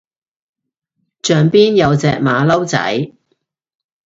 [1.21, 3.13] 象邊有隻馬騮仔